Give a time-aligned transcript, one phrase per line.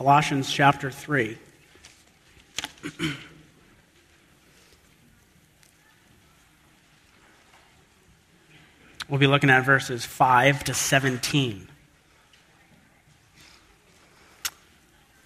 [0.00, 1.36] Colossians chapter 3.
[9.10, 11.68] we'll be looking at verses 5 to 17.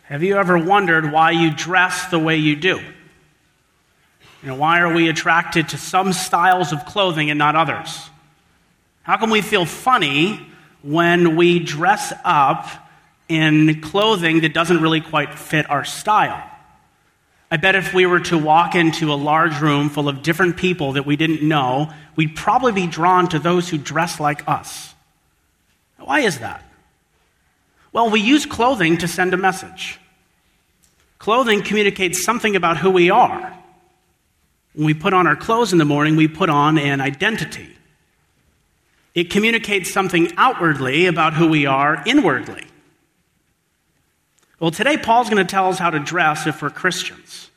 [0.02, 2.80] Have you ever wondered why you dress the way you do?
[4.42, 8.10] You know, why are we attracted to some styles of clothing and not others?
[9.04, 10.44] How can we feel funny
[10.82, 12.83] when we dress up
[13.28, 16.50] in clothing that doesn't really quite fit our style?
[17.50, 20.92] I bet if we were to walk into a large room full of different people
[20.92, 24.94] that we didn't know, we'd probably be drawn to those who dress like us.
[25.98, 26.62] Why is that?
[27.92, 30.00] Well, we use clothing to send a message.
[31.18, 33.56] Clothing communicates something about who we are.
[34.74, 37.70] When we put on our clothes in the morning, we put on an identity.
[39.14, 42.66] It communicates something outwardly about who we are inwardly.
[44.60, 47.50] Well, today Paul's going to tell us how to dress if we're Christians.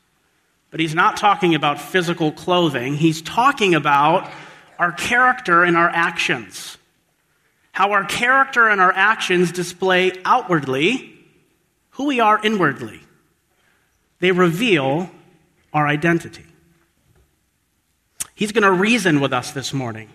[0.71, 4.29] But he's not talking about physical clothing, he's talking about
[4.79, 6.77] our character and our actions.
[7.71, 11.13] How our character and our actions display outwardly
[11.91, 13.01] who we are inwardly.
[14.19, 15.09] They reveal
[15.73, 16.45] our identity.
[18.33, 20.09] He's going to reason with us this morning.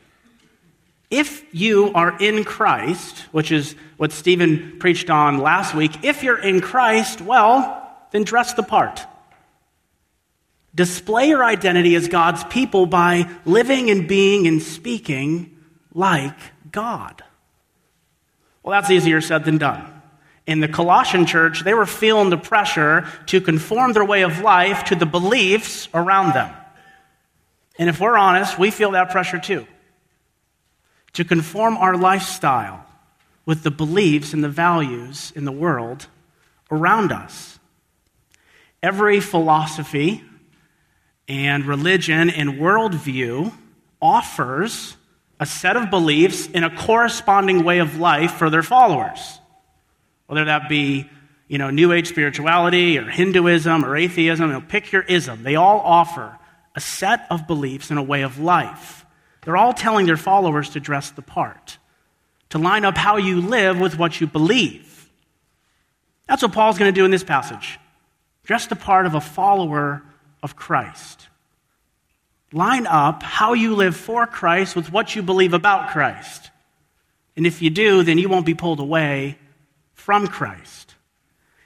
[1.12, 6.40] If you are in Christ, which is what Stephen preached on last week, if you're
[6.40, 9.02] in Christ, well, then dress the part.
[10.74, 15.58] Display your identity as God's people by living and being and speaking
[15.92, 16.38] like
[16.70, 17.22] God.
[18.62, 19.84] Well, that's easier said than done.
[20.46, 24.84] In the Colossian church, they were feeling the pressure to conform their way of life
[24.84, 26.54] to the beliefs around them.
[27.78, 29.66] And if we're honest, we feel that pressure too.
[31.14, 32.86] To conform our lifestyle
[33.44, 36.06] with the beliefs and the values in the world
[36.70, 37.58] around us.
[38.82, 40.24] Every philosophy
[41.28, 43.52] and religion and worldview
[44.00, 44.96] offers
[45.38, 49.38] a set of beliefs in a corresponding way of life for their followers.
[50.26, 51.08] Whether that be,
[51.48, 55.42] you know, New Age spirituality or Hinduism or atheism, you know, pick your ism.
[55.42, 56.38] They all offer
[56.74, 59.01] a set of beliefs and a way of life.
[59.42, 61.78] They're all telling their followers to dress the part,
[62.50, 65.10] to line up how you live with what you believe.
[66.28, 67.78] That's what Paul's going to do in this passage.
[68.44, 70.02] Dress the part of a follower
[70.42, 71.28] of Christ.
[72.52, 76.50] Line up how you live for Christ with what you believe about Christ.
[77.36, 79.38] And if you do, then you won't be pulled away
[79.94, 80.94] from Christ.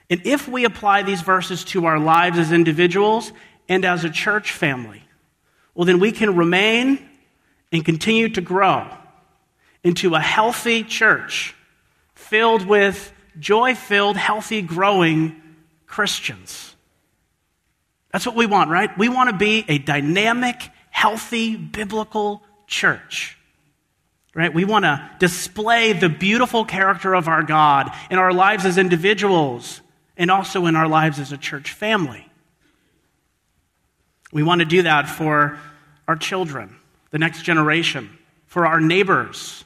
[0.09, 3.33] And if we apply these verses to our lives as individuals
[3.67, 5.03] and as a church family,
[5.75, 7.06] well, then we can remain
[7.71, 8.87] and continue to grow
[9.83, 11.55] into a healthy church
[12.15, 15.41] filled with joy filled, healthy, growing
[15.85, 16.75] Christians.
[18.11, 18.95] That's what we want, right?
[18.97, 20.55] We want to be a dynamic,
[20.89, 23.37] healthy, biblical church.
[24.33, 24.53] Right?
[24.53, 29.81] We want to display the beautiful character of our God in our lives as individuals
[30.15, 32.23] and also in our lives as a church family.
[34.31, 35.57] We want to do that for
[36.07, 36.75] our children,
[37.11, 39.65] the next generation, for our neighbors,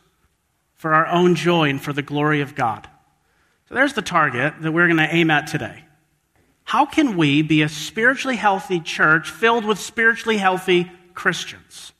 [0.75, 2.87] for our own joy, and for the glory of God.
[3.69, 5.85] So there's the target that we're going to aim at today.
[6.63, 11.91] How can we be a spiritually healthy church filled with spiritually healthy Christians?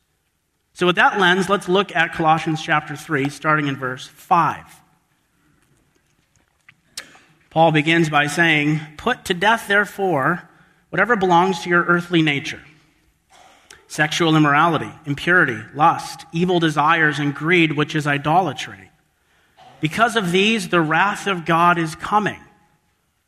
[0.73, 4.81] So, with that lens, let's look at Colossians chapter 3, starting in verse 5.
[7.49, 10.49] Paul begins by saying, Put to death, therefore,
[10.89, 12.61] whatever belongs to your earthly nature
[13.91, 18.89] sexual immorality, impurity, lust, evil desires, and greed, which is idolatry.
[19.81, 22.39] Because of these, the wrath of God is coming.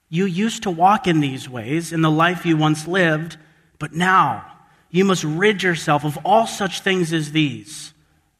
[0.07, 3.35] You used to walk in these ways in the life you once lived,
[3.77, 4.45] but now
[4.89, 7.93] you must rid yourself of all such things as these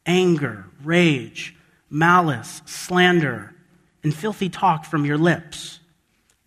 [0.06, 1.54] anger, rage,
[1.90, 3.54] malice, slander,
[4.02, 5.78] and filthy talk from your lips.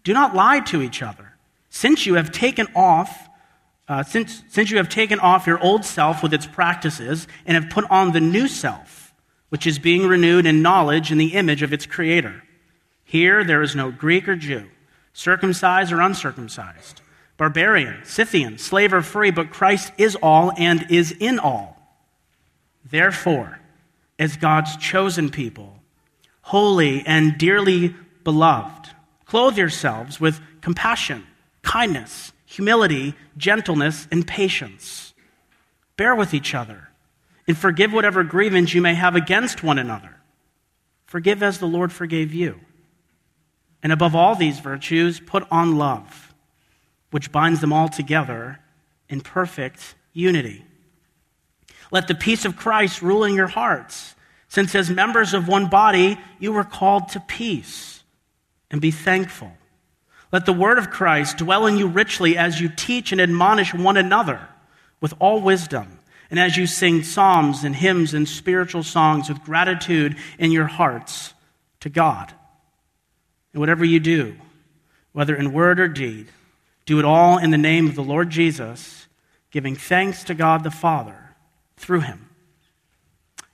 [0.04, 1.36] Do not lie to each other,
[1.69, 3.26] since you have taken off.
[3.88, 7.72] Uh, since, since you have taken off your old self with its practices and have
[7.72, 9.13] put on the new self,
[9.50, 12.44] which is being renewed in knowledge in the image of its creator.
[13.06, 14.68] Here there is no Greek or Jew
[15.13, 17.01] circumcised or uncircumcised,
[17.38, 21.75] barbarian, Scythian, slave or free, but Christ is all and is in all.
[22.86, 23.60] Therefore,
[24.19, 25.80] as God's chosen people,
[26.42, 28.89] holy and dearly beloved,
[29.25, 31.25] clothe yourselves with compassion,
[31.63, 35.14] kindness, humility, gentleness, and patience.
[35.98, 36.90] Bear with each other
[37.46, 40.16] and forgive whatever grievance you may have against one another.
[41.06, 42.60] Forgive as the Lord forgave you.
[43.84, 46.34] And above all these virtues, put on love,
[47.12, 48.60] which binds them all together
[49.10, 50.66] in perfect unity.
[51.92, 54.16] Let the peace of Christ rule in your hearts,
[54.48, 58.04] since as members of one body, you were called to peace,
[58.72, 59.54] and be thankful.
[60.31, 63.97] Let the word of Christ dwell in you richly as you teach and admonish one
[63.97, 64.47] another
[65.00, 70.18] with all wisdom, and as you sing psalms and hymns and spiritual songs with gratitude
[70.38, 71.33] in your hearts
[71.79, 72.33] to God.
[73.53, 74.35] And whatever you do,
[75.13, 76.27] whether in word or deed,
[76.85, 79.07] do it all in the name of the Lord Jesus,
[79.51, 81.35] giving thanks to God the Father
[81.77, 82.29] through him.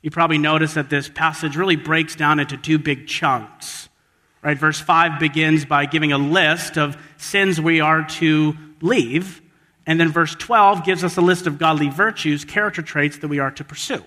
[0.01, 3.89] You probably notice that this passage really breaks down into two big chunks.
[4.43, 4.57] Right?
[4.57, 9.41] Verse 5 begins by giving a list of sins we are to leave,
[9.87, 13.39] and then verse 12 gives us a list of godly virtues, character traits that we
[13.39, 14.03] are to pursue.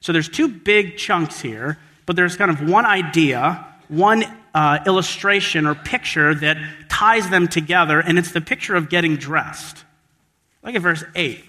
[0.00, 4.24] So there's two big chunks here, but there's kind of one idea, one
[4.54, 6.56] uh, illustration or picture that
[6.88, 9.84] ties them together, and it's the picture of getting dressed.
[10.62, 11.44] Look at verse 8.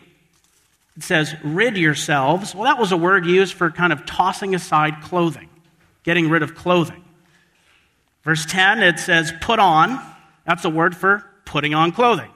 [0.97, 2.53] It says, rid yourselves.
[2.53, 5.49] Well, that was a word used for kind of tossing aside clothing,
[6.03, 7.03] getting rid of clothing.
[8.23, 9.99] Verse 10, it says, put on.
[10.45, 12.29] That's a word for putting on clothing.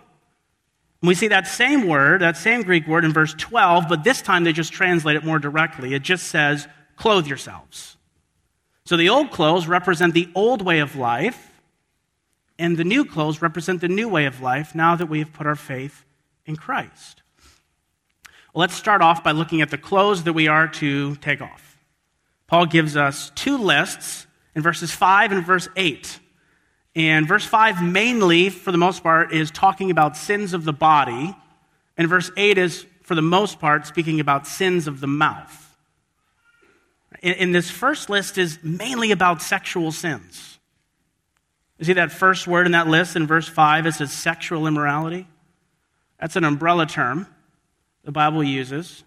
[1.02, 4.22] And we see that same word, that same Greek word in verse 12, but this
[4.22, 5.94] time they just translate it more directly.
[5.94, 7.98] It just says, clothe yourselves.
[8.86, 11.62] So the old clothes represent the old way of life,
[12.58, 15.46] and the new clothes represent the new way of life now that we have put
[15.46, 16.06] our faith
[16.46, 17.22] in Christ.
[18.54, 21.78] Well, let's start off by looking at the clothes that we are to take off.
[22.48, 24.25] Paul gives us two lists
[24.56, 26.20] in verses 5 and verse 8.
[26.96, 31.36] And verse 5 mainly, for the most part, is talking about sins of the body.
[31.98, 35.62] And verse 8 is, for the most part, speaking about sins of the mouth.
[37.22, 40.60] In, this first list is mainly about sexual sins.
[41.78, 43.86] You see that first word in that list in verse 5?
[43.86, 45.28] It says sexual immorality.
[46.20, 47.28] That's an umbrella term
[48.04, 49.04] the Bible uses,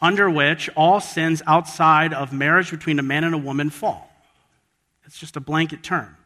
[0.00, 4.11] under which all sins outside of marriage between a man and a woman fall.
[5.12, 6.16] It's just a blanket term.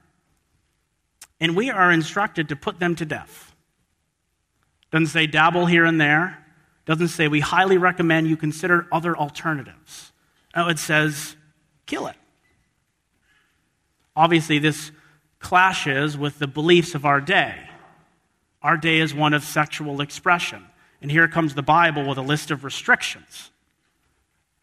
[1.41, 3.53] And we are instructed to put them to death.
[4.93, 6.39] Doesn't say dabble here and there.
[6.85, 10.13] Doesn't say we highly recommend you consider other alternatives.
[10.55, 11.35] No, it says
[11.87, 12.15] kill it.
[14.15, 14.93] Obviously, this
[15.41, 17.59] clashes with the beliefs of our day.
[18.63, 20.65] Our day is one of sexual expression.
[21.03, 23.51] And here comes the Bible with a list of restrictions.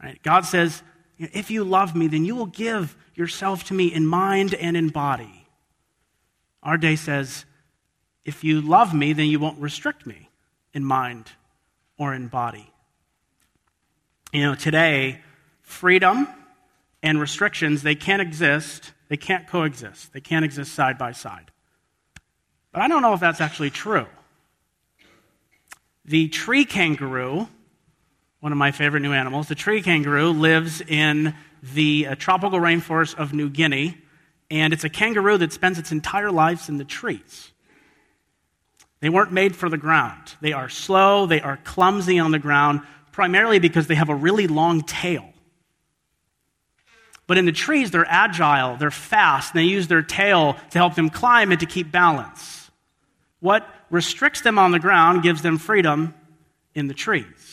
[0.02, 0.18] Right?
[0.24, 0.82] God says,
[1.18, 4.90] if you love me, then you will give yourself to me in mind and in
[4.90, 5.48] body.
[6.62, 7.46] Our day says,
[8.26, 10.30] if you love me, then you won't restrict me
[10.74, 11.32] in mind
[11.98, 12.72] or in body.
[14.32, 15.22] You know, today,
[15.62, 16.28] freedom
[17.04, 21.52] and restrictions, they can't exist, they can't coexist, they can't exist side by side.
[22.72, 24.08] But I don't know if that's actually true.
[26.06, 27.48] The tree kangaroo,
[28.44, 31.34] one of my favorite new animals, the tree kangaroo lives in
[31.74, 33.98] the uh, tropical rainforest of New Guinea,
[34.52, 37.54] and it's a kangaroo that spends its entire life in the trees.
[39.00, 40.34] They weren't made for the ground.
[40.42, 42.82] They are slow, they are clumsy on the ground,
[43.14, 45.32] primarily because they have a really long tail.
[47.28, 50.96] But in the trees, they're agile, they're fast, and they use their tail to help
[50.96, 52.70] them climb and to keep balance.
[53.40, 56.14] What restricts them on the ground gives them freedom
[56.76, 57.53] in the trees.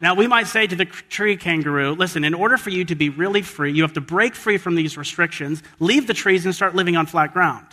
[0.00, 3.08] Now, we might say to the tree kangaroo, listen, in order for you to be
[3.08, 6.76] really free, you have to break free from these restrictions, leave the trees, and start
[6.76, 7.66] living on flat ground.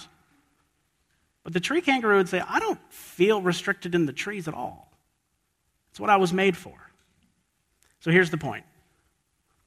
[1.44, 4.92] But the tree kangaroo would say, I don't feel restricted in the trees at all.
[5.92, 6.74] It's what I was made for.
[8.00, 8.66] So here's the point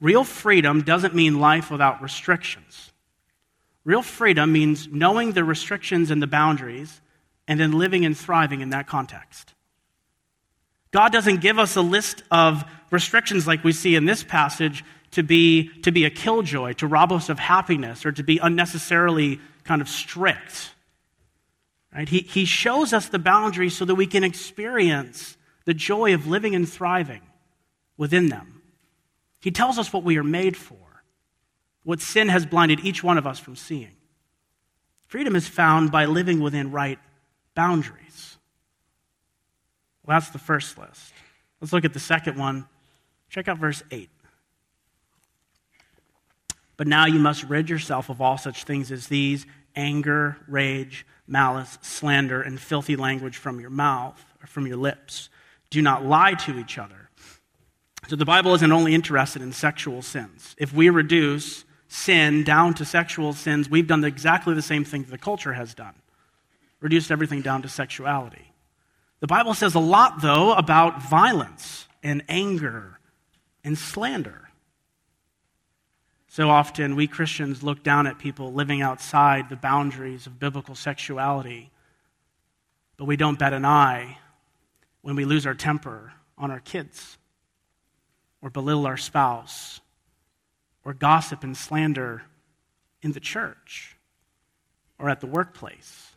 [0.00, 2.92] real freedom doesn't mean life without restrictions.
[3.84, 7.00] Real freedom means knowing the restrictions and the boundaries
[7.46, 9.54] and then living and thriving in that context.
[10.90, 15.22] God doesn't give us a list of restrictions like we see in this passage to
[15.22, 19.80] be, to be a killjoy, to rob us of happiness, or to be unnecessarily kind
[19.80, 20.72] of strict.
[21.94, 22.08] Right?
[22.08, 26.54] He, he shows us the boundaries so that we can experience the joy of living
[26.54, 27.22] and thriving
[27.96, 28.62] within them.
[29.40, 30.76] He tells us what we are made for,
[31.84, 33.96] what sin has blinded each one of us from seeing.
[35.06, 36.98] Freedom is found by living within right
[37.54, 38.07] boundaries.
[40.08, 41.12] Well, that's the first list.
[41.60, 42.66] Let's look at the second one.
[43.28, 44.08] Check out verse 8.
[46.78, 49.44] But now you must rid yourself of all such things as these
[49.76, 55.28] anger, rage, malice, slander, and filthy language from your mouth or from your lips.
[55.68, 57.10] Do not lie to each other.
[58.06, 60.56] So the Bible isn't only interested in sexual sins.
[60.56, 65.10] If we reduce sin down to sexual sins, we've done exactly the same thing that
[65.10, 65.94] the culture has done
[66.80, 68.47] reduced everything down to sexuality.
[69.20, 73.00] The Bible says a lot, though, about violence and anger
[73.64, 74.48] and slander.
[76.28, 81.70] So often, we Christians look down at people living outside the boundaries of biblical sexuality,
[82.96, 84.18] but we don't bat an eye
[85.02, 87.18] when we lose our temper on our kids,
[88.40, 89.80] or belittle our spouse,
[90.84, 92.22] or gossip and slander
[93.02, 93.96] in the church
[94.98, 96.07] or at the workplace.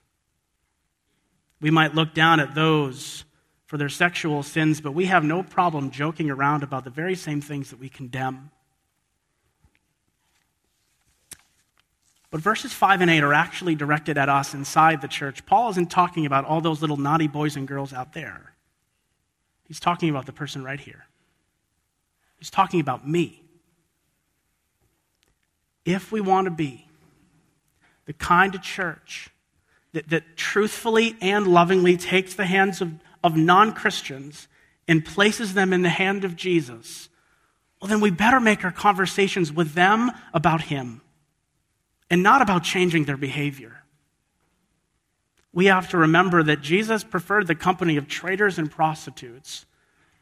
[1.62, 3.24] We might look down at those
[3.68, 7.40] for their sexual sins, but we have no problem joking around about the very same
[7.40, 8.52] things that we condemn.
[12.32, 15.46] But verses 5 and 8 are actually directed at us inside the church.
[15.46, 18.54] Paul isn't talking about all those little naughty boys and girls out there.
[19.68, 21.06] He's talking about the person right here.
[22.40, 23.44] He's talking about me.
[25.86, 26.88] If we want to be
[28.06, 29.30] the kind of church
[29.94, 32.94] that, that truthfully and lovingly takes the hands of,
[33.24, 34.48] of non Christians
[34.88, 37.10] and places them in the hand of Jesus,
[37.82, 41.02] well, then we better make our conversations with them about Him
[42.10, 43.84] and not about changing their behavior.
[45.54, 49.66] We have to remember that Jesus preferred the company of traitors and prostitutes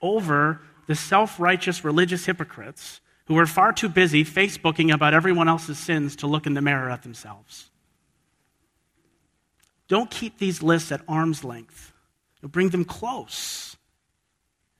[0.02, 5.78] over the self righteous religious hypocrites who were far too busy Facebooking about everyone else's
[5.78, 7.69] sins to look in the mirror at themselves.
[9.89, 11.91] Don't keep these lists at arm's length.
[12.41, 13.75] Bring them close.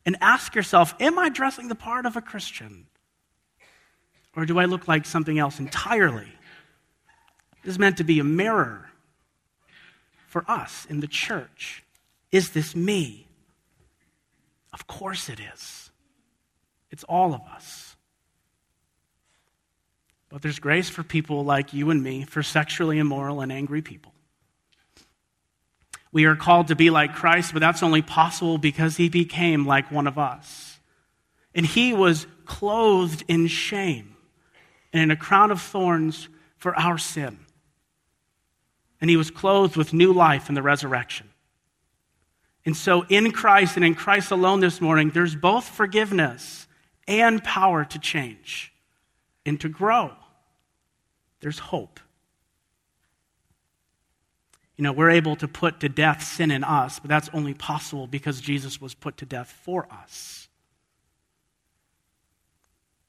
[0.05, 2.85] And ask yourself Am I dressing the part of a Christian?
[4.35, 6.31] Or do I look like something else entirely?
[7.63, 8.89] This is meant to be a mirror
[10.27, 11.83] for us in the church.
[12.31, 13.27] Is this me?
[14.71, 15.89] Of course it is.
[16.91, 17.97] It's all of us.
[20.29, 24.13] But there's grace for people like you and me, for sexually immoral and angry people.
[26.11, 29.91] We are called to be like Christ, but that's only possible because he became like
[29.91, 30.79] one of us.
[31.53, 34.15] And he was clothed in shame
[34.91, 37.39] and in a crown of thorns for our sin.
[39.01, 41.29] And he was clothed with new life in the resurrection.
[42.65, 46.67] And so, in Christ and in Christ alone this morning, there's both forgiveness
[47.07, 48.73] and power to change
[49.45, 50.11] and to grow.
[51.39, 51.99] There's hope.
[54.79, 58.07] You know, we're able to put to death sin in us, but that's only possible
[58.07, 60.48] because Jesus was put to death for us.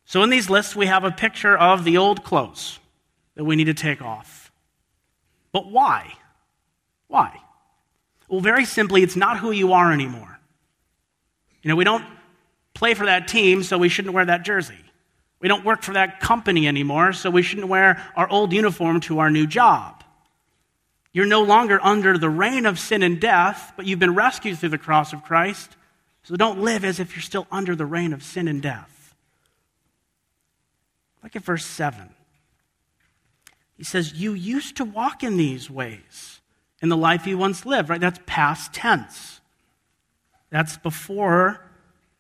[0.05, 2.81] So, in these lists, we have a picture of the old clothes
[3.37, 4.51] that we need to take off.
[5.53, 6.13] But why?
[7.07, 7.41] Why?
[8.29, 10.41] Well, very simply, it's not who you are anymore.
[11.63, 12.05] You know, we don't
[12.75, 14.75] play for that team, so we shouldn't wear that jersey.
[15.39, 19.21] We don't work for that company anymore, so we shouldn't wear our old uniform to
[19.21, 20.00] our new job.
[21.13, 24.69] You're no longer under the reign of sin and death, but you've been rescued through
[24.69, 25.77] the cross of Christ.
[26.23, 29.15] So don't live as if you're still under the reign of sin and death.
[31.23, 32.11] Look at verse 7.
[33.77, 36.41] He says, You used to walk in these ways
[36.83, 38.01] in the life you once lived, right?
[38.01, 39.41] That's past tense.
[40.51, 41.65] That's before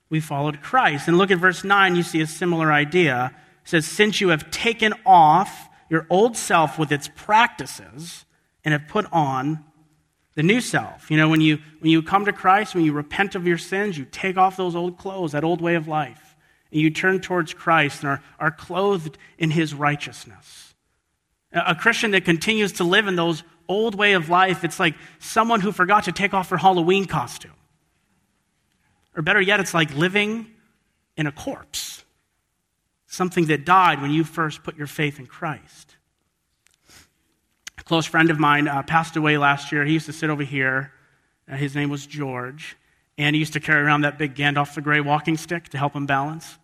[0.08, 1.08] we followed Christ.
[1.08, 3.34] And look at verse 9, you see a similar idea.
[3.64, 8.24] It says, Since you have taken off your old self with its practices,
[8.64, 9.64] and have put on
[10.34, 11.10] the new self.
[11.10, 13.98] You know, when you, when you come to Christ, when you repent of your sins,
[13.98, 16.36] you take off those old clothes, that old way of life,
[16.70, 20.74] and you turn towards Christ and are, are clothed in his righteousness.
[21.52, 25.60] A Christian that continues to live in those old way of life, it's like someone
[25.60, 27.52] who forgot to take off their Halloween costume.
[29.16, 30.46] Or better yet, it's like living
[31.16, 32.04] in a corpse,
[33.06, 35.96] something that died when you first put your faith in Christ
[37.90, 39.84] close friend of mine uh, passed away last year.
[39.84, 40.92] He used to sit over here.
[41.50, 42.76] Uh, his name was George.
[43.18, 45.96] And he used to carry around that big Gandalf the Grey walking stick to help
[45.96, 46.56] him balance.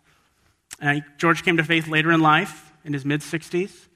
[1.17, 3.89] George came to faith later in life, in his mid 60s.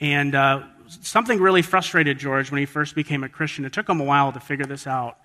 [0.00, 0.64] And uh,
[1.00, 3.64] something really frustrated George when he first became a Christian.
[3.64, 5.16] It took him a while to figure this out.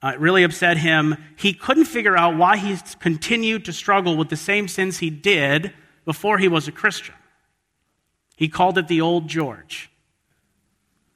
[0.00, 1.16] Uh, it really upset him.
[1.34, 5.72] He couldn't figure out why he continued to struggle with the same sins he did
[6.04, 7.16] before he was a Christian.
[8.36, 9.90] He called it the old George.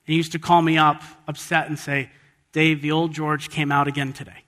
[0.09, 2.11] He used to call me up, upset, and say,
[2.53, 4.43] Dave, the old George came out again today.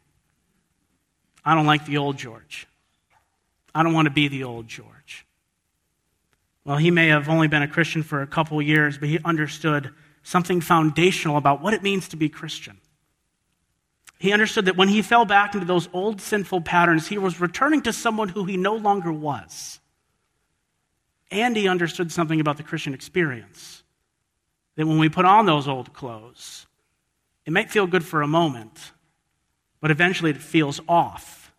[1.44, 2.66] I don't like the old George.
[3.74, 5.26] I don't want to be the old George.
[6.64, 9.90] Well, he may have only been a Christian for a couple years, but he understood
[10.22, 12.78] something foundational about what it means to be Christian.
[14.18, 17.82] He understood that when he fell back into those old sinful patterns, he was returning
[17.82, 19.78] to someone who he no longer was.
[21.30, 23.79] and he understood something about the Christian experience.
[24.80, 26.66] That when we put on those old clothes,
[27.44, 28.92] it might feel good for a moment,
[29.78, 31.52] but eventually it feels off,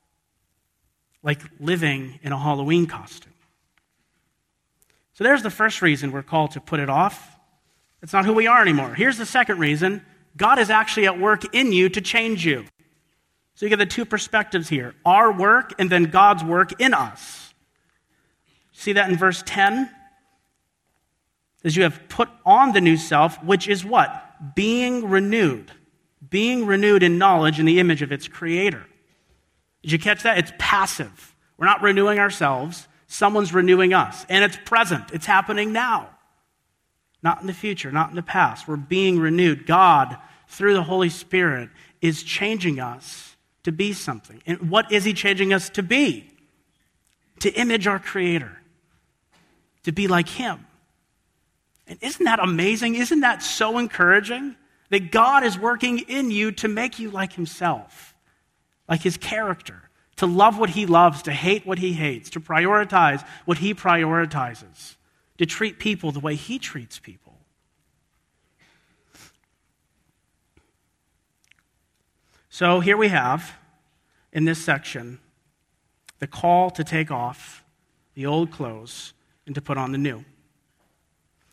[1.22, 3.36] like living in a Halloween costume.
[5.14, 7.38] So there's the first reason we're called to put it off.
[8.02, 8.96] It's not who we are anymore.
[8.96, 10.04] Here's the second reason
[10.36, 12.66] God is actually at work in you to change you.
[13.54, 17.54] So you get the two perspectives here our work and then God's work in us.
[18.72, 19.92] See that in verse 10?
[21.64, 24.56] As you have put on the new self, which is what?
[24.56, 25.72] Being renewed.
[26.30, 28.86] Being renewed in knowledge in the image of its creator.
[29.84, 30.38] Did you catch that?
[30.38, 31.36] It's passive.
[31.58, 34.26] We're not renewing ourselves, someone's renewing us.
[34.30, 36.10] And it's present, it's happening now.
[37.24, 38.68] Not in the future, not in the past.
[38.68, 39.68] We're being renewed.
[39.68, 41.70] God, through the Holy Spirit,
[42.02, 44.42] is changing us to be something.
[44.48, 46.28] And what is He changing us to be?
[47.42, 48.58] To image our Creator,
[49.84, 50.66] to be like Him.
[51.92, 52.96] And isn't that amazing?
[52.96, 54.56] Isn't that so encouraging?
[54.92, 58.16] That God is working in you to make you like Himself,
[58.88, 63.28] like His character, to love what He loves, to hate what He hates, to prioritize
[63.44, 64.96] what He prioritizes,
[65.38, 67.38] to treat people the way He treats people.
[72.50, 73.54] So here we have
[74.32, 75.20] in this section
[76.20, 77.66] the call to take off
[78.14, 79.12] the old clothes
[79.46, 80.24] and to put on the new.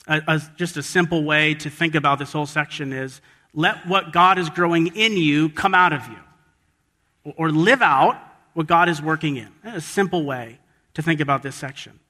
[0.09, 3.21] As just a simple way to think about this whole section is
[3.53, 8.17] let what God is growing in you come out of you, or live out
[8.55, 9.49] what God is working in.
[9.65, 10.59] A simple way
[10.95, 12.01] to think about this section.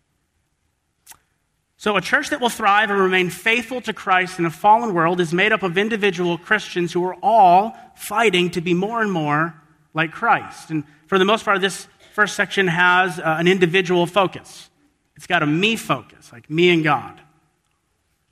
[1.76, 5.20] So, a church that will thrive and remain faithful to Christ in a fallen world
[5.20, 9.54] is made up of individual Christians who are all fighting to be more and more
[9.94, 10.70] like Christ.
[10.70, 14.70] And for the most part, this first section has uh, an individual focus.
[15.14, 17.20] It's got a me focus, like me and God.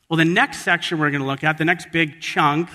[0.08, 2.68] Well, the next section we're going to look at, the next big chunk,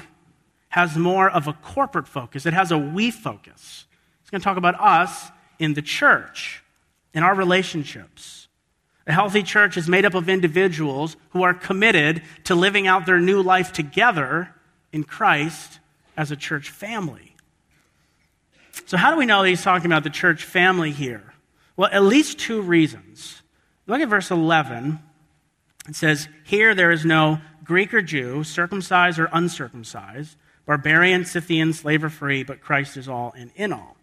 [0.70, 2.46] has more of a corporate focus.
[2.46, 3.86] It has a we focus.
[4.22, 6.64] It's going to talk about us in the church,
[7.14, 8.48] in our relationships.
[9.08, 13.20] A healthy church is made up of individuals who are committed to living out their
[13.20, 14.54] new life together
[14.94, 15.80] in Christ
[16.16, 17.36] as a church family.
[18.86, 21.34] So, how do we know that he's talking about the church family here?
[21.76, 23.42] Well, at least two reasons.
[23.88, 25.00] Look at verse 11.
[25.88, 32.04] It says, Here there is no Greek or Jew, circumcised or uncircumcised, barbarian, Scythian, slave
[32.04, 33.98] or free, but Christ is all and in all.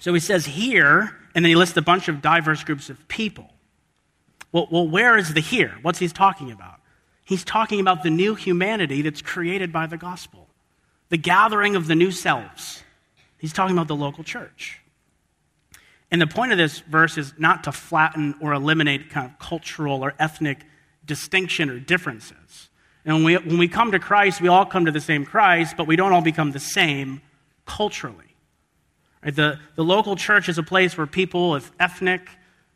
[0.00, 3.50] So he says here, and then he lists a bunch of diverse groups of people.
[4.52, 5.74] Well, well, where is the here?
[5.82, 6.80] What's he talking about?
[7.24, 10.48] He's talking about the new humanity that's created by the gospel,
[11.08, 12.84] the gathering of the new selves.
[13.38, 14.80] He's talking about the local church.
[16.10, 20.04] And the point of this verse is not to flatten or eliminate kind of cultural
[20.04, 20.64] or ethnic
[21.04, 22.70] distinction or differences.
[23.04, 25.76] And when we, when we come to Christ, we all come to the same Christ,
[25.76, 27.22] but we don't all become the same
[27.64, 28.36] culturally.
[29.24, 29.34] Right?
[29.34, 32.28] The, the local church is a place where people with ethnic,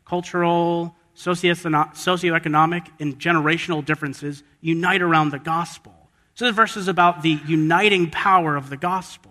[0.05, 5.93] cultural, socioeconomic, and generational differences unite around the gospel.
[6.33, 9.30] So the verse is about the uniting power of the gospel.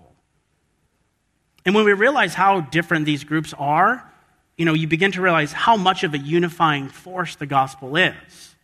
[1.65, 4.11] And when we realize how different these groups are,
[4.57, 8.55] you know, you begin to realize how much of a unifying force the gospel is.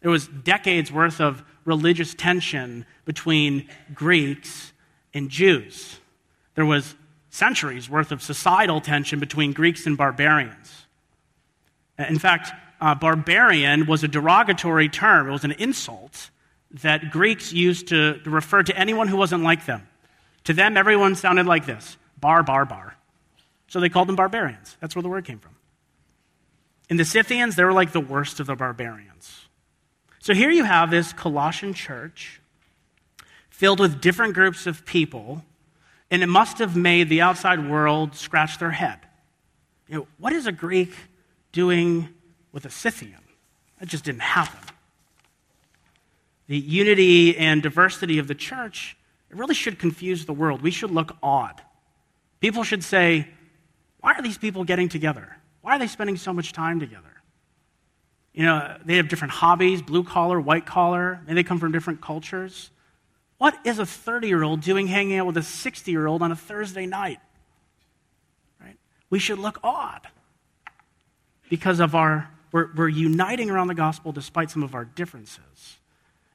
[0.00, 4.72] There was decades worth of religious tension between Greeks
[5.12, 6.00] and Jews.
[6.54, 6.94] There was
[7.30, 10.86] centuries worth of societal tension between Greeks and barbarians.
[11.98, 16.30] In fact, uh, barbarian was a derogatory term, it was an insult
[16.70, 19.86] that Greeks used to, to refer to anyone who wasn't like them.
[20.44, 22.96] To them, everyone sounded like this bar, bar, bar.
[23.68, 24.76] So they called them barbarians.
[24.80, 25.54] That's where the word came from.
[26.88, 29.48] In the Scythians, they were like the worst of the barbarians.
[30.20, 32.40] So here you have this Colossian church
[33.50, 35.44] filled with different groups of people
[36.10, 38.98] and it must have made the outside world scratch their head.
[39.88, 40.92] You know, what is a Greek
[41.52, 42.08] doing
[42.52, 43.20] with a Scythian?
[43.78, 44.60] That just didn't happen.
[46.46, 48.96] The unity and diversity of the church,
[49.30, 50.62] it really should confuse the world.
[50.62, 51.60] We should look odd.
[52.40, 53.28] People should say,
[54.00, 55.36] why are these people getting together?
[55.60, 57.08] Why are they spending so much time together?
[58.32, 62.00] You know, they have different hobbies blue collar, white collar, maybe they come from different
[62.00, 62.70] cultures.
[63.38, 66.30] What is a 30 year old doing hanging out with a 60 year old on
[66.30, 67.18] a Thursday night?
[68.60, 68.76] Right?
[69.10, 70.06] We should look odd
[71.48, 75.78] because of our, we're, we're uniting around the gospel despite some of our differences.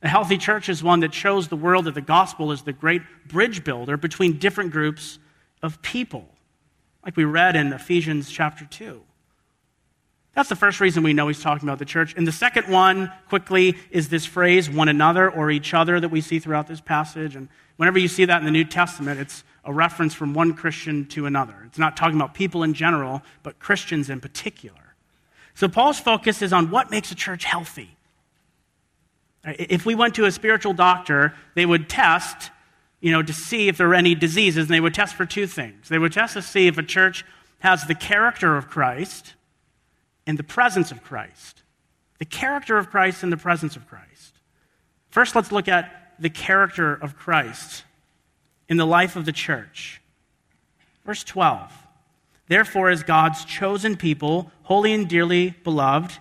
[0.02, 3.02] A healthy church is one that shows the world that the gospel is the great
[3.28, 5.20] bridge builder between different groups
[5.64, 6.28] of people,
[7.04, 9.02] like we read in Ephesians chapter 2.
[10.36, 12.16] That's the first reason we know he's talking about the church.
[12.18, 16.22] And the second one, quickly, is this phrase, one another or each other, that we
[16.22, 17.36] see throughout this passage.
[17.36, 21.06] And whenever you see that in the New Testament, it's a reference from one Christian
[21.10, 21.56] to another.
[21.68, 24.96] It's not talking about people in general, but Christians in particular.
[25.54, 27.96] So Paul's focus is on what makes a church healthy.
[29.46, 32.50] If we went to a spiritual doctor, they would test,
[33.04, 35.46] you know, to see if there were any diseases, and they would test for two
[35.46, 35.90] things.
[35.90, 37.26] They would test to see if a church
[37.60, 39.34] has the character of Christ
[40.26, 41.64] and the presence of Christ.
[42.20, 44.40] The character of Christ and the presence of Christ.
[45.10, 47.84] First, let's look at the character of Christ
[48.70, 50.02] in the life of the church.
[51.06, 51.74] Verse 12.
[52.48, 56.20] Therefore, as God's chosen people, holy and dearly beloved,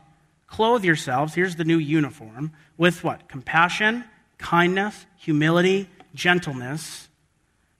[0.49, 3.29] clothe yourselves, here's the new uniform, with what?
[3.29, 4.03] Compassion,
[4.39, 7.09] kindness, humility, gentleness,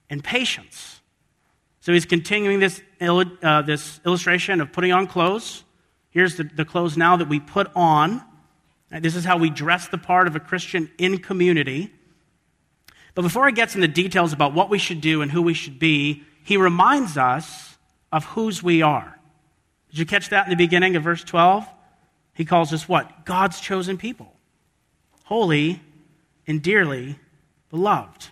[0.09, 1.01] and patience.
[1.81, 5.63] So he's continuing this, uh, this illustration of putting on clothes.
[6.11, 8.23] Here's the, the clothes now that we put on.
[8.91, 11.91] This is how we dress the part of a Christian in community.
[13.15, 15.79] But before he gets into details about what we should do and who we should
[15.79, 17.77] be, he reminds us
[18.11, 19.19] of whose we are.
[19.89, 21.67] Did you catch that in the beginning of verse 12?
[22.35, 23.25] He calls us what?
[23.25, 24.33] God's chosen people
[25.23, 25.81] holy,
[26.45, 27.17] and dearly
[27.73, 28.27] beloved.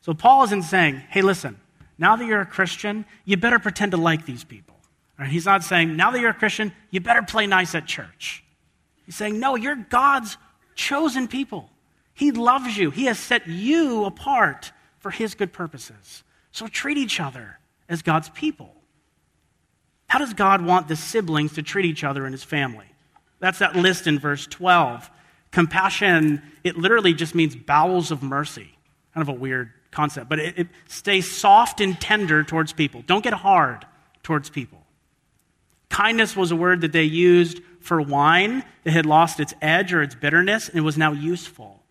[0.00, 1.56] So Paul isn't saying, hey, listen,
[1.98, 4.74] now that you're a Christian, you better pretend to like these people.
[5.16, 5.28] Right?
[5.28, 8.42] He's not saying, now that you're a Christian, you better play nice at church.
[9.06, 10.36] He's saying, no, you're God's
[10.74, 11.70] chosen people.
[12.12, 16.24] He loves you, He has set you apart for His good purposes.
[16.50, 18.74] So treat each other as God's people.
[20.08, 22.86] How does God want the siblings to treat each other in His family?
[23.38, 25.08] That's that list in verse 12.
[25.52, 28.76] Compassion, it literally just means bowels of mercy.
[29.14, 33.02] Kind of a weird concept, but it, it stays soft and tender towards people.
[33.06, 33.86] Don't get hard
[34.22, 34.82] towards people.
[35.90, 40.02] Kindness was a word that they used for wine that had lost its edge or
[40.02, 41.82] its bitterness and was now useful.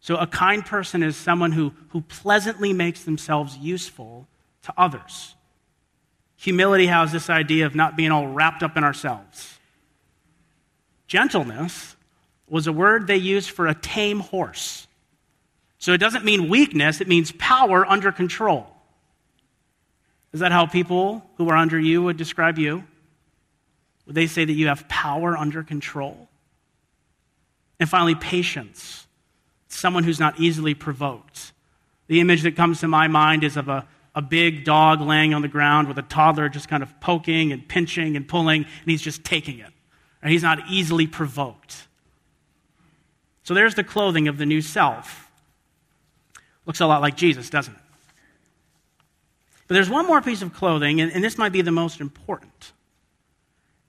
[0.00, 4.26] So a kind person is someone who, who pleasantly makes themselves useful
[4.64, 5.36] to others.
[6.36, 9.58] Humility has this idea of not being all wrapped up in ourselves.
[11.06, 11.93] Gentleness
[12.48, 14.86] was a word they used for a tame horse.
[15.78, 18.66] So it doesn't mean weakness, it means power under control.
[20.32, 22.84] Is that how people who are under you would describe you?
[24.06, 26.28] Would they say that you have power under control?
[27.78, 29.06] And finally, patience.
[29.68, 31.52] Someone who's not easily provoked.
[32.06, 35.42] The image that comes to my mind is of a, a big dog laying on
[35.42, 39.02] the ground with a toddler just kind of poking and pinching and pulling, and he's
[39.02, 39.72] just taking it.
[40.22, 41.88] And he's not easily provoked.
[43.44, 45.30] So there's the clothing of the new self.
[46.66, 47.80] Looks a lot like Jesus, doesn't it?
[49.68, 52.72] But there's one more piece of clothing, and, and this might be the most important.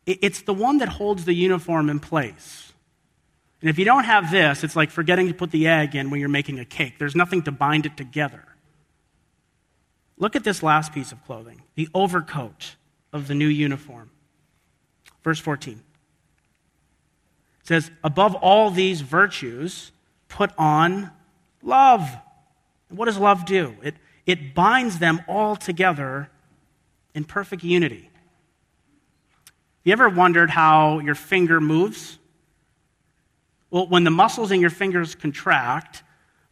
[0.06, 2.74] It, it's the one that holds the uniform in place.
[3.62, 6.20] And if you don't have this, it's like forgetting to put the egg in when
[6.20, 7.00] you're making a cake.
[7.00, 8.44] There's nothing to bind it together.
[10.18, 12.76] Look at this last piece of clothing the overcoat
[13.12, 14.12] of the new uniform.
[15.24, 15.82] Verse 14
[17.66, 19.92] says, above all these virtues,
[20.30, 21.12] put on
[21.62, 22.08] love.
[22.90, 23.76] what does love do?
[23.82, 26.30] It, it binds them all together
[27.16, 28.10] in perfect unity.
[29.84, 32.20] You ever wondered how your finger moves?
[33.72, 36.04] Well, when the muscles in your fingers contract,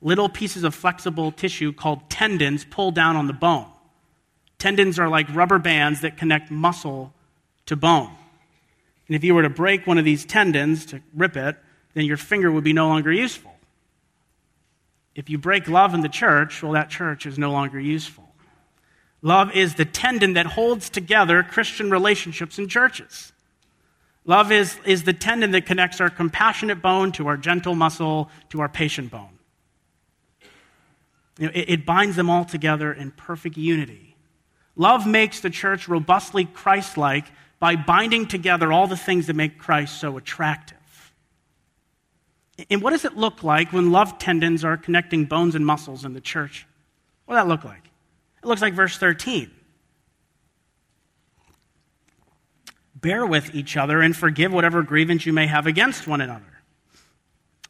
[0.02, 3.67] little pieces of flexible tissue called tendons pull down on the bone.
[4.58, 7.13] Tendons are like rubber bands that connect muscle
[7.67, 8.12] to bone.
[9.13, 11.56] And if you were to break one of these tendons to rip it,
[11.93, 13.54] then your finger would be no longer useful.
[15.13, 18.28] If you break love in the church, well, that church is no longer useful.
[19.21, 23.34] Love is the tendon that holds together Christian relationships and churches.
[24.26, 28.62] Love is, is the tendon that connects our compassionate bone to our gentle muscle to
[28.62, 29.38] our patient bone.
[31.38, 34.15] You know, it, it binds them all together in perfect unity.
[34.76, 37.26] Love makes the church robustly Christ like
[37.63, 41.13] by binding together all the things that make Christ so attractive.
[42.69, 46.12] And what does it look like when love tendons are connecting bones and muscles in
[46.12, 46.67] the church?
[47.26, 47.89] What does that look like?
[48.43, 49.49] It looks like verse 13.
[52.95, 56.60] Bear with each other and forgive whatever grievance you may have against one another.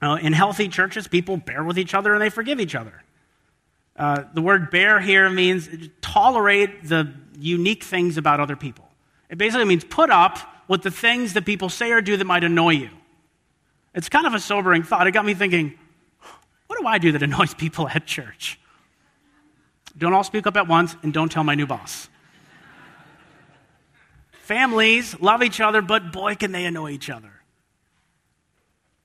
[0.01, 3.03] Uh, in healthy churches, people bear with each other and they forgive each other.
[3.95, 5.69] Uh, the word bear here means
[6.01, 8.89] tolerate the unique things about other people.
[9.33, 12.43] It basically means put up with the things that people say or do that might
[12.43, 12.91] annoy you.
[13.95, 15.07] It's kind of a sobering thought.
[15.07, 15.73] It got me thinking,
[16.67, 18.59] what do I do that annoys people at church?
[19.97, 22.09] Don't all speak up at once and don't tell my new boss.
[24.43, 27.31] Families love each other, but boy, can they annoy each other.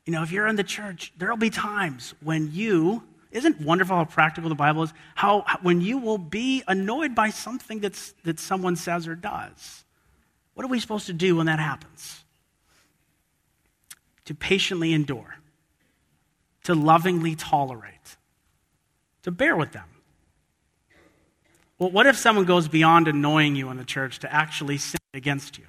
[0.05, 4.05] You know, if you're in the church, there'll be times when you, isn't wonderful how
[4.05, 4.93] practical the Bible is?
[5.15, 9.85] How, when you will be annoyed by something that's, that someone says or does.
[10.59, 12.25] What are we supposed to do when that happens?
[14.25, 15.37] To patiently endure,
[16.65, 18.17] to lovingly tolerate,
[19.23, 19.85] to bear with them.
[21.79, 25.59] Well, what if someone goes beyond annoying you in the church to actually sin against
[25.59, 25.67] you?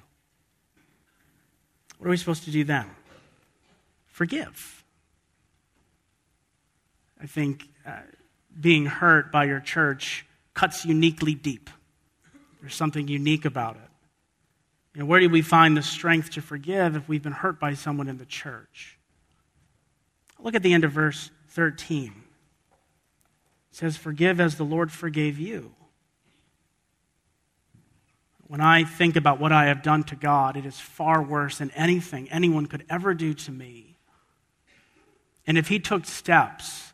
[1.98, 2.86] What are we supposed to do then?
[4.08, 4.82] Forgive.
[7.22, 7.92] I think uh,
[8.60, 11.70] being hurt by your church cuts uniquely deep.
[12.60, 13.89] There's something unique about it.
[14.94, 18.08] Know, where do we find the strength to forgive if we've been hurt by someone
[18.08, 18.98] in the church?
[20.38, 22.06] Look at the end of verse 13.
[22.06, 25.72] It says, Forgive as the Lord forgave you.
[28.48, 31.70] When I think about what I have done to God, it is far worse than
[31.70, 33.96] anything anyone could ever do to me.
[35.46, 36.92] And if He took steps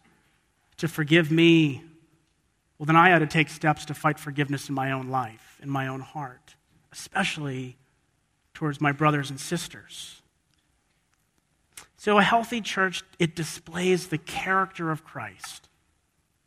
[0.76, 1.82] to forgive me,
[2.78, 5.70] well, then I had to take steps to fight forgiveness in my own life, in
[5.70, 6.56] my own heart,
[6.92, 7.78] especially
[8.56, 10.22] towards my brothers and sisters.
[11.98, 15.68] So, a healthy church, it displays the character of Christ.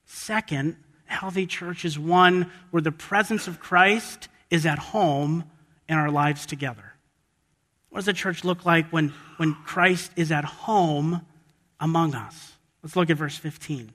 [0.05, 0.75] Second,
[1.07, 5.43] a healthy church is one where the presence of Christ is at home
[5.87, 6.95] in our lives together.
[7.89, 11.21] What does a church look like when, when Christ is at home
[11.79, 12.53] among us?
[12.81, 13.81] Let's look at verse 15.
[13.81, 13.91] It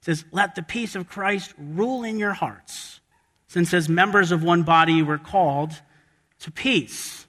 [0.00, 2.98] says, Let the peace of Christ rule in your hearts,
[3.46, 5.80] since as members of one body you were called
[6.44, 7.26] to peace.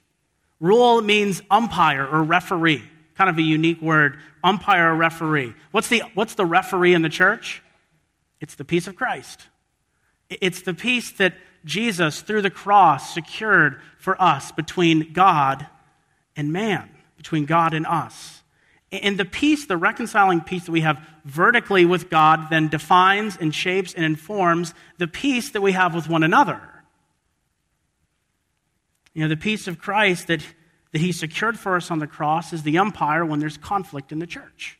[0.60, 2.82] Rule means umpire or referee,
[3.16, 4.18] kind of a unique word.
[4.44, 5.54] Umpire or referee.
[5.70, 7.62] What's the, what's the referee in the church?
[8.40, 9.48] It's the peace of Christ.
[10.28, 15.66] It's the peace that Jesus, through the cross, secured for us between God
[16.36, 18.42] and man, between God and us.
[18.92, 23.54] And the peace, the reconciling peace that we have vertically with God, then defines and
[23.54, 26.60] shapes and informs the peace that we have with one another.
[29.16, 30.42] You know, the peace of Christ that,
[30.92, 34.18] that He secured for us on the cross is the umpire when there's conflict in
[34.18, 34.78] the church.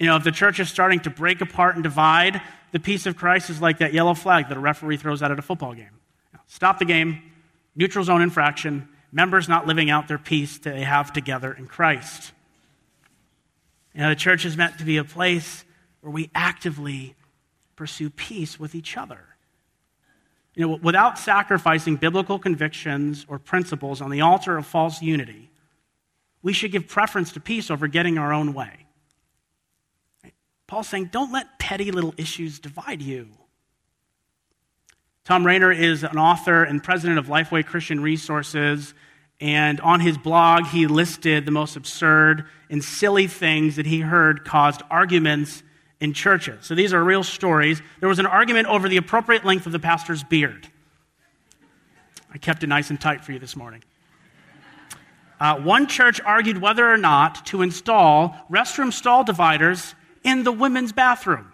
[0.00, 2.40] You know, if the church is starting to break apart and divide,
[2.72, 5.38] the peace of Christ is like that yellow flag that a referee throws out at
[5.38, 6.00] a football game.
[6.46, 7.20] Stop the game,
[7.76, 12.32] neutral zone infraction, members not living out their peace that they have together in Christ.
[13.92, 15.66] You know, the church is meant to be a place
[16.00, 17.14] where we actively
[17.76, 19.33] pursue peace with each other.
[20.54, 25.50] You know, without sacrificing biblical convictions or principles on the altar of false unity,
[26.42, 28.86] we should give preference to peace over getting our own way.
[30.66, 33.28] Paul's saying, don't let petty little issues divide you.
[35.24, 38.94] Tom Rainer is an author and president of Lifeway Christian Resources,
[39.40, 44.44] and on his blog, he listed the most absurd and silly things that he heard
[44.44, 45.62] caused arguments
[46.04, 46.66] in churches.
[46.66, 47.82] So these are real stories.
[47.98, 50.68] There was an argument over the appropriate length of the pastor's beard.
[52.32, 53.82] I kept it nice and tight for you this morning.
[55.40, 60.92] Uh, one church argued whether or not to install restroom stall dividers in the women's
[60.92, 61.52] bathroom.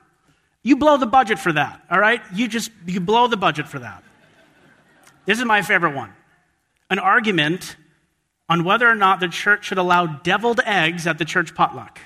[0.62, 2.20] You blow the budget for that, all right?
[2.34, 4.02] You just you blow the budget for that.
[5.24, 6.12] This is my favorite one.
[6.90, 7.76] An argument
[8.48, 12.00] on whether or not the church should allow deviled eggs at the church potluck.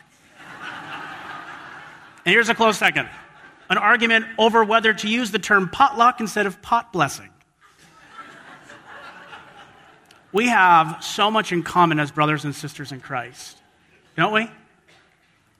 [2.24, 3.08] And here's a close second.
[3.70, 7.30] An argument over whether to use the term potluck instead of pot blessing.
[10.32, 13.56] We have so much in common as brothers and sisters in Christ,
[14.16, 14.50] don't we?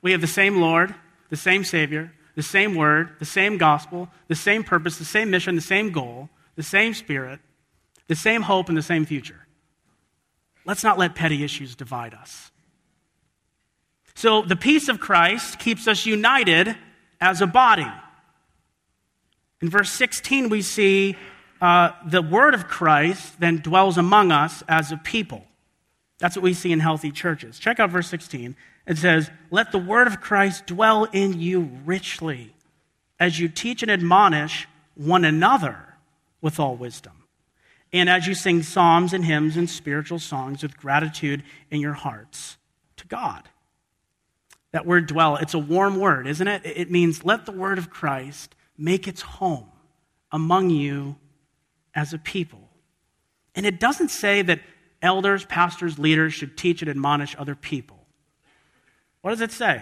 [0.01, 0.93] We have the same Lord,
[1.29, 5.55] the same Savior, the same word, the same gospel, the same purpose, the same mission,
[5.55, 7.39] the same goal, the same spirit,
[8.07, 9.47] the same hope, and the same future.
[10.65, 12.51] Let's not let petty issues divide us.
[14.15, 16.75] So, the peace of Christ keeps us united
[17.19, 17.87] as a body.
[19.61, 21.17] In verse 16, we see
[21.59, 25.43] uh, the word of Christ then dwells among us as a people.
[26.19, 27.59] That's what we see in healthy churches.
[27.59, 28.55] Check out verse 16.
[28.87, 32.53] It says, Let the word of Christ dwell in you richly
[33.19, 35.95] as you teach and admonish one another
[36.41, 37.23] with all wisdom,
[37.91, 42.57] and as you sing psalms and hymns and spiritual songs with gratitude in your hearts
[42.97, 43.49] to God.
[44.75, 46.63] That word dwell, it's a warm word, isn't it?
[46.65, 49.69] It means let the word of Christ make its home
[50.33, 51.15] among you
[51.93, 52.67] as a people.
[53.55, 54.59] And it doesn't say that
[55.01, 58.05] elders, pastors, leaders should teach and admonish other people.
[59.21, 59.81] What does it say?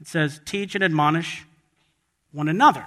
[0.00, 1.44] It says, teach and admonish
[2.32, 2.86] one another.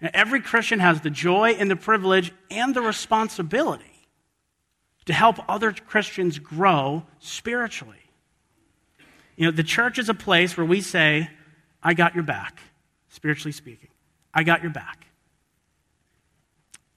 [0.00, 4.06] Now, every Christian has the joy and the privilege and the responsibility
[5.06, 8.03] to help other Christians grow spiritually.
[9.36, 11.28] You know, the church is a place where we say,
[11.82, 12.60] I got your back,
[13.08, 13.90] spiritually speaking.
[14.32, 15.06] I got your back.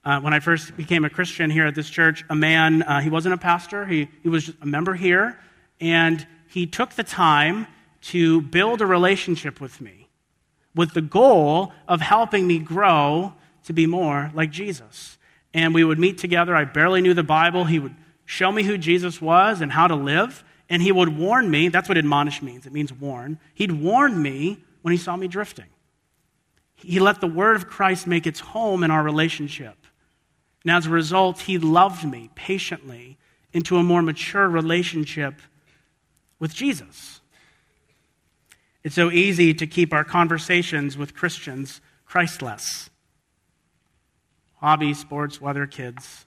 [0.06, 3.10] Uh, when I first became a Christian here at this church, a man, uh, he
[3.10, 5.38] wasn't a pastor, he, he was a member here,
[5.82, 7.68] and he took the time
[8.02, 10.08] to build a relationship with me
[10.74, 13.34] with the goal of helping me grow
[13.66, 15.18] to be more like Jesus.
[15.54, 16.56] And we would meet together.
[16.56, 17.66] I barely knew the Bible.
[17.66, 17.96] He would
[18.26, 20.44] show me who Jesus was and how to live.
[20.70, 21.70] And he would warn me.
[21.70, 22.66] That's what admonish means.
[22.66, 23.40] It means warn.
[23.54, 25.68] He'd warn me when he saw me drifting.
[26.76, 29.76] He let the word of Christ make its home in our relationship.
[30.64, 33.18] And as a result, he loved me patiently
[33.54, 35.36] into a more mature relationship
[36.40, 37.22] with Jesus.
[38.84, 42.90] It's so easy to keep our conversations with Christians Christless.
[44.58, 46.26] Hobbies, sports, weather, kids.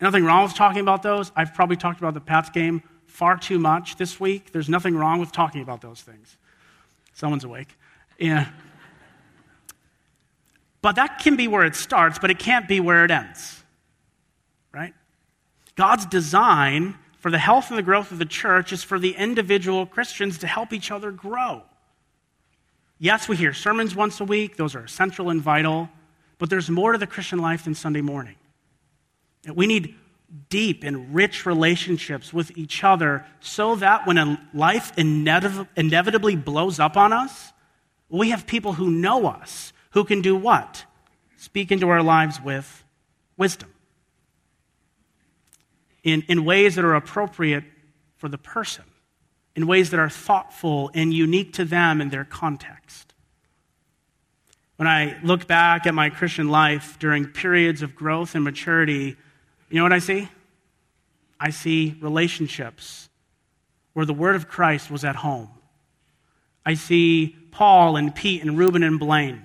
[0.00, 1.32] Nothing wrong with talking about those.
[1.36, 2.82] I've probably talked about the Pats game
[3.14, 4.50] far too much this week.
[4.50, 6.36] There's nothing wrong with talking about those things.
[7.12, 7.68] Someone's awake.
[8.18, 8.48] Yeah.
[10.82, 13.62] But that can be where it starts, but it can't be where it ends.
[14.72, 14.92] Right?
[15.76, 19.86] God's design for the health and the growth of the church is for the individual
[19.86, 21.62] Christians to help each other grow.
[22.98, 25.88] Yes, we hear sermons once a week, those are essential and vital,
[26.38, 28.34] but there's more to the Christian life than Sunday morning.
[29.54, 29.94] We need
[30.48, 36.96] deep and rich relationships with each other so that when a life inevitably blows up
[36.96, 37.52] on us,
[38.08, 40.84] we have people who know us, who can do what?
[41.36, 42.84] Speak into our lives with
[43.36, 43.70] wisdom
[46.04, 47.64] in, in ways that are appropriate
[48.16, 48.84] for the person,
[49.56, 53.14] in ways that are thoughtful and unique to them and their context.
[54.76, 59.16] When I look back at my Christian life during periods of growth and maturity,
[59.70, 60.28] you know what I see?
[61.40, 63.08] I see relationships
[63.92, 65.48] where the word of Christ was at home.
[66.64, 69.44] I see Paul and Pete and Ruben and Blaine.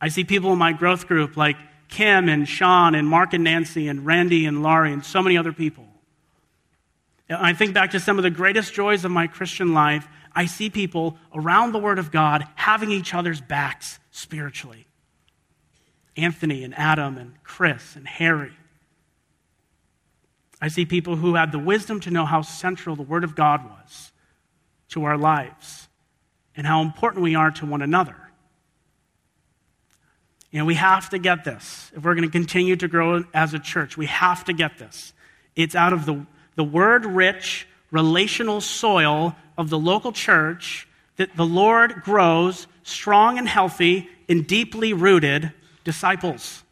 [0.00, 1.56] I see people in my growth group like
[1.88, 5.52] Kim and Sean and Mark and Nancy and Randy and Laurie and so many other
[5.52, 5.86] people.
[7.28, 10.06] And I think back to some of the greatest joys of my Christian life.
[10.32, 14.86] I see people around the Word of God having each other's backs spiritually.
[16.16, 18.52] Anthony and Adam and Chris and Harry.
[20.60, 23.64] I see people who had the wisdom to know how central the Word of God
[23.64, 24.12] was
[24.90, 25.88] to our lives
[26.56, 28.16] and how important we are to one another.
[30.50, 31.90] You know, we have to get this.
[31.94, 35.12] If we're going to continue to grow as a church, we have to get this.
[35.54, 41.44] It's out of the, the word rich, relational soil of the local church that the
[41.44, 45.52] Lord grows strong and healthy and deeply rooted
[45.84, 46.62] disciples.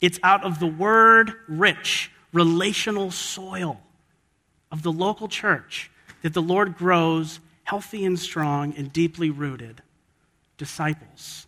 [0.00, 3.80] It's out of the word rich, relational soil
[4.70, 5.90] of the local church
[6.22, 9.82] that the Lord grows healthy and strong and deeply rooted
[10.56, 11.46] disciples.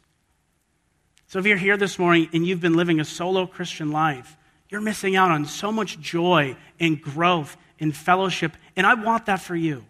[1.28, 4.36] So if you're here this morning and you've been living a solo Christian life,
[4.68, 9.40] you're missing out on so much joy and growth and fellowship, and I want that
[9.40, 9.84] for you.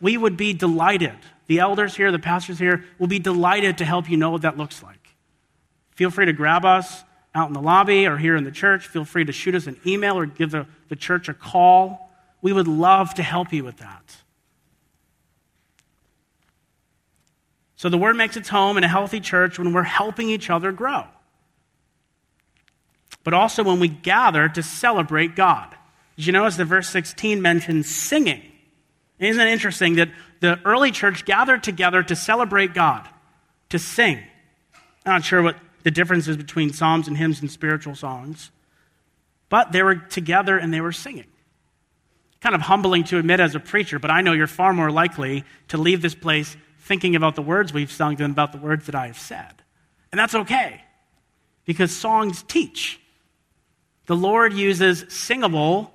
[0.00, 1.16] We would be delighted.
[1.46, 4.56] The elders here, the pastors here, will be delighted to help you know what that
[4.56, 5.14] looks like.
[5.96, 7.04] Feel free to grab us
[7.38, 8.86] out in the lobby or here in the church.
[8.86, 12.10] Feel free to shoot us an email or give the, the church a call.
[12.42, 14.16] We would love to help you with that.
[17.76, 20.72] So the word makes its home in a healthy church when we're helping each other
[20.72, 21.04] grow.
[23.22, 25.74] But also when we gather to celebrate God.
[26.16, 28.42] Did you notice that verse 16 mentions singing?
[29.20, 30.08] Isn't it interesting that
[30.40, 33.08] the early church gathered together to celebrate God,
[33.68, 34.18] to sing?
[35.06, 38.50] I'm not sure what the differences between psalms and hymns and spiritual songs,
[39.48, 41.26] but they were together and they were singing.
[42.40, 45.44] Kind of humbling to admit as a preacher, but I know you're far more likely
[45.68, 48.94] to leave this place thinking about the words we've sung than about the words that
[48.94, 49.52] I have said.
[50.12, 50.82] And that's okay,
[51.64, 53.00] because songs teach.
[54.06, 55.92] The Lord uses singable,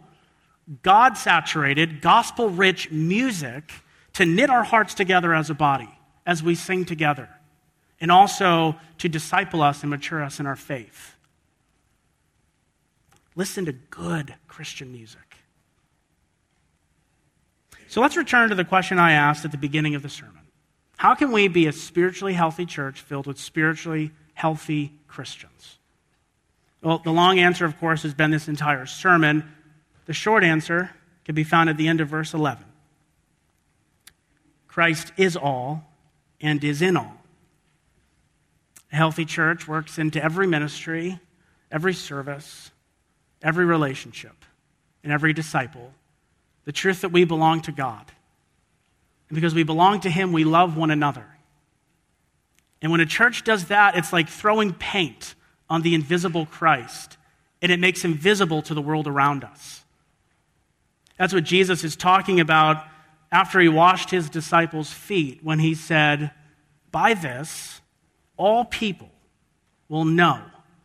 [0.84, 3.72] God saturated, gospel rich music
[4.14, 5.90] to knit our hearts together as a body
[6.26, 7.28] as we sing together,
[8.04, 11.16] and also to disciple us and mature us in our faith.
[13.34, 15.38] Listen to good Christian music.
[17.88, 20.42] So let's return to the question I asked at the beginning of the sermon.
[20.98, 25.78] How can we be a spiritually healthy church filled with spiritually healthy Christians?
[26.82, 29.50] Well, the long answer, of course, has been this entire sermon.
[30.08, 30.92] The short answer
[31.24, 32.66] can be found at the end of verse 11.
[34.68, 35.90] Christ is all
[36.42, 37.23] and is in all.
[38.94, 41.20] A healthy church works into every ministry,
[41.72, 42.72] every service,
[43.42, 44.46] every relationship,
[45.04, 45.92] and every disciple
[46.66, 48.10] the truth that we belong to God.
[49.28, 51.26] And because we belong to Him, we love one another.
[52.82, 55.36] And when a church does that, it's like throwing paint
[55.70, 57.18] on the invisible Christ,
[57.62, 59.84] and it makes him visible to the world around us.
[61.18, 62.86] That's what Jesus is talking about
[63.32, 66.32] after he washed his disciples' feet when he said,
[66.92, 67.82] By this,
[68.38, 69.10] all people
[69.90, 70.42] will know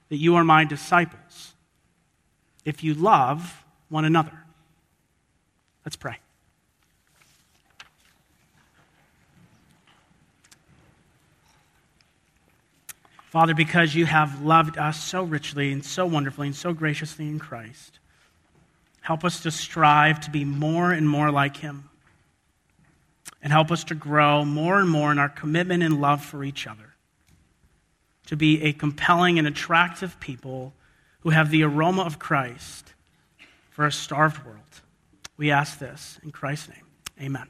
[0.08, 1.54] that you are my disciples
[2.64, 4.32] if you love one another.
[5.84, 6.18] Let's pray.
[13.30, 17.38] Father, because you have loved us so richly and so wonderfully and so graciously in
[17.38, 17.98] Christ,
[19.02, 21.90] help us to strive to be more and more like him.
[23.42, 26.66] And help us to grow more and more in our commitment and love for each
[26.66, 26.87] other.
[28.28, 30.72] To be a compelling and attractive people
[31.20, 32.94] who have the aroma of Christ
[33.70, 34.80] for a starved world.
[35.36, 36.86] We ask this in Christ's name.
[37.20, 37.48] Amen.